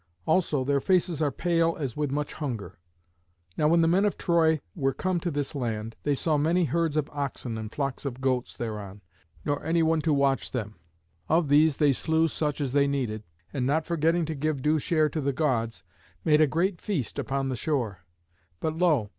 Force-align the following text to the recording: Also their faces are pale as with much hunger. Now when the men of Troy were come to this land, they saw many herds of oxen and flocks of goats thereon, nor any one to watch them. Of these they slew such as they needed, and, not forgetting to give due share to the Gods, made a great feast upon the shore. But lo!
Also 0.25 0.63
their 0.63 0.79
faces 0.81 1.21
are 1.21 1.29
pale 1.29 1.77
as 1.79 1.95
with 1.95 2.09
much 2.09 2.33
hunger. 2.33 2.79
Now 3.55 3.67
when 3.67 3.81
the 3.81 3.87
men 3.87 4.03
of 4.03 4.17
Troy 4.17 4.59
were 4.73 4.95
come 4.95 5.19
to 5.19 5.29
this 5.29 5.53
land, 5.53 5.95
they 6.01 6.15
saw 6.15 6.39
many 6.39 6.65
herds 6.65 6.97
of 6.97 7.07
oxen 7.11 7.55
and 7.55 7.71
flocks 7.71 8.03
of 8.03 8.19
goats 8.19 8.57
thereon, 8.57 9.01
nor 9.45 9.63
any 9.63 9.83
one 9.83 10.01
to 10.01 10.11
watch 10.11 10.49
them. 10.49 10.73
Of 11.29 11.49
these 11.49 11.77
they 11.77 11.93
slew 11.93 12.27
such 12.27 12.59
as 12.59 12.73
they 12.73 12.87
needed, 12.87 13.21
and, 13.53 13.67
not 13.67 13.85
forgetting 13.85 14.25
to 14.25 14.33
give 14.33 14.63
due 14.63 14.79
share 14.79 15.07
to 15.07 15.21
the 15.21 15.33
Gods, 15.33 15.83
made 16.25 16.41
a 16.41 16.47
great 16.47 16.81
feast 16.81 17.19
upon 17.19 17.49
the 17.49 17.55
shore. 17.55 17.99
But 18.59 18.75
lo! 18.75 19.09